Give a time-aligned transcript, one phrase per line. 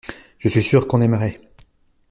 [0.39, 1.39] Je suis sûr qu’on aimerait.